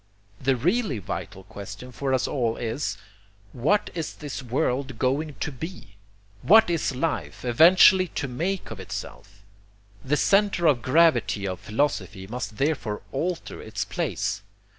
The 0.41 0.55
really 0.55 0.97
vital 0.97 1.43
question 1.43 1.91
for 1.91 2.11
us 2.11 2.27
all 2.27 2.55
is, 2.57 2.97
What 3.53 3.91
is 3.93 4.15
this 4.15 4.41
world 4.41 4.97
going 4.97 5.35
to 5.41 5.51
be? 5.51 5.89
What 6.41 6.71
is 6.71 6.95
life 6.95 7.45
eventually 7.45 8.07
to 8.07 8.27
make 8.27 8.71
of 8.71 8.79
itself? 8.79 9.43
The 10.03 10.17
centre 10.17 10.65
of 10.65 10.81
gravity 10.81 11.47
of 11.47 11.59
philosophy 11.59 12.25
must 12.25 12.57
therefore 12.57 13.03
alter 13.11 13.61
its 13.61 13.85
place. 13.85 14.41